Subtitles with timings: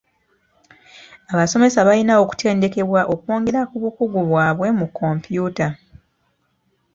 [1.33, 5.67] Abasomesa balina okutendekebwa okwongera ku bukugu bwabwe mu kompyuta.